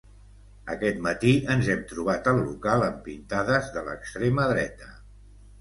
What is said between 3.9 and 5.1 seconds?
l'extrema dreta.